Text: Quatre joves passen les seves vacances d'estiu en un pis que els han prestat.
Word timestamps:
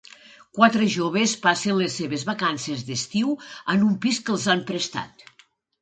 Quatre 0.59 0.87
joves 0.93 1.35
passen 1.43 1.77
les 1.83 1.99
seves 2.01 2.25
vacances 2.31 2.83
d'estiu 2.91 3.39
en 3.75 3.87
un 3.93 3.97
pis 4.07 4.25
que 4.27 4.39
els 4.39 4.51
han 4.57 4.69
prestat. 4.73 5.29